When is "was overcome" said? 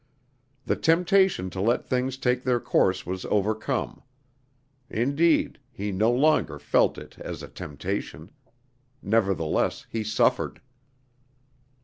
3.05-4.01